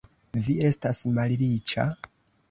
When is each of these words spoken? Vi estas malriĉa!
Vi 0.45 0.53
estas 0.69 1.01
malriĉa! 1.17 1.85